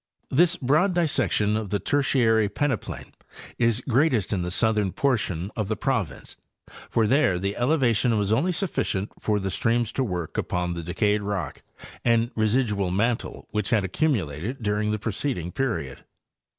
[0.31, 3.13] This broad dissection of the Tertiary peneplain
[3.59, 8.51] is greatest in the southern portion of the province, for there the elevation was only
[8.51, 11.61] sufficient for the streams to work upon the decayed rock
[12.03, 16.03] and residual mantle which had accumuiated during the preced, ing period.